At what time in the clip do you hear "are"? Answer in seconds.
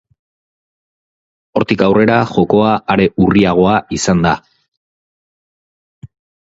2.95-3.07